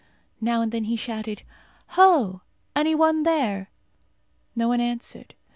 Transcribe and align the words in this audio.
Now 0.41 0.63
and 0.63 0.71
then 0.71 0.85
he 0.85 0.95
shouted, 0.95 1.43
"Ho! 1.89 2.41
Any 2.75 2.95
one 2.95 3.21
there?" 3.21 3.69
No 4.55 4.67
one 4.67 4.81
answered. 4.81 5.35